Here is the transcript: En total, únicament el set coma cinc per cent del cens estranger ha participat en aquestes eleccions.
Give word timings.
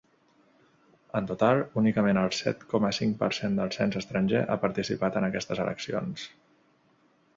En 1.19 1.27
total, 1.31 1.59
únicament 1.81 2.19
el 2.21 2.33
set 2.37 2.65
coma 2.73 2.91
cinc 2.99 3.19
per 3.19 3.29
cent 3.41 3.59
del 3.61 3.71
cens 3.77 3.99
estranger 4.01 4.41
ha 4.47 4.57
participat 4.65 5.21
en 5.23 5.29
aquestes 5.29 5.63
eleccions. 5.67 6.25